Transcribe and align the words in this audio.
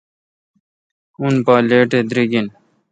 اں 1.21 1.35
پے° 1.45 1.55
لیٹ 1.69 1.91
اے° 1.97 2.01
دریگ 2.09 2.31
این۔ 2.35 2.47